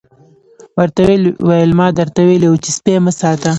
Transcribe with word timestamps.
ورته 0.77 1.01
ویې 1.07 1.17
ویل 1.47 1.71
ما 1.79 1.87
درته 1.99 2.21
ویلي 2.27 2.47
وو 2.49 2.57
سپي 2.77 2.93
مه 3.05 3.11
ساتئ. 3.19 3.49